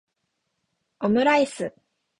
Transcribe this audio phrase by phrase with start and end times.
[1.01, 1.75] オムライス